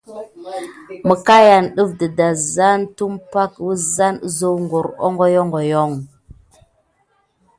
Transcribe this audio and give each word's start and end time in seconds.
Məkayan 1.07 1.65
yane 1.65 1.69
def 1.75 1.89
mis 1.89 1.97
dedazan 1.99 2.79
tumpay 2.97 3.49
kutu 3.53 3.83
suck 3.93 4.15
kim 4.37 4.61
kirore 4.69 4.95
hohohokio. 4.99 5.83